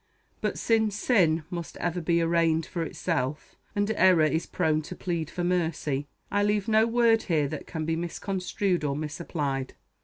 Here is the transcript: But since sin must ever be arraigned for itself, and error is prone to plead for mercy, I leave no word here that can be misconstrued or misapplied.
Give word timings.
But 0.41 0.57
since 0.57 0.95
sin 0.95 1.43
must 1.51 1.77
ever 1.77 2.01
be 2.01 2.23
arraigned 2.23 2.65
for 2.65 2.81
itself, 2.81 3.55
and 3.75 3.91
error 3.91 4.23
is 4.25 4.47
prone 4.47 4.81
to 4.81 4.95
plead 4.95 5.29
for 5.29 5.43
mercy, 5.43 6.07
I 6.31 6.41
leave 6.41 6.67
no 6.67 6.87
word 6.87 7.21
here 7.29 7.47
that 7.49 7.67
can 7.67 7.85
be 7.85 7.95
misconstrued 7.95 8.83
or 8.83 8.95
misapplied. 8.95 9.75